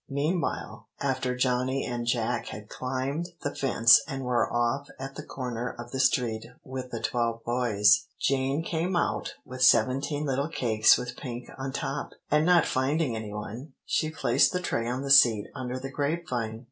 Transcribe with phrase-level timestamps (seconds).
[0.09, 5.75] Meanwhile, after Johnny and Jack had climbed the fence and were off at the corner
[5.77, 11.15] of the street with the twelve boys, Jane came out with seventeen little cakes with
[11.17, 15.45] pink on top, and not finding any one, she placed the tray on the seat
[15.53, 16.59] under the grape vine.